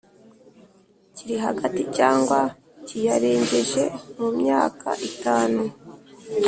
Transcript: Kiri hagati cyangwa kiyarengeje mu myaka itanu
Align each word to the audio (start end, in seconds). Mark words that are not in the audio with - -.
Kiri 1.15 1.35
hagati 1.45 1.81
cyangwa 1.97 2.39
kiyarengeje 2.87 3.83
mu 4.17 4.29
myaka 4.39 4.89
itanu 5.09 5.61